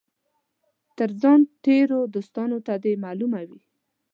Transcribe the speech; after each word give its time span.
تر 0.97 1.09
ځان 1.21 1.39
تېرو 1.65 1.99
دوستانو 2.15 2.57
ته 2.67 2.73
دي 2.83 2.93
معلومه 3.05 3.41
وي. 3.49 3.61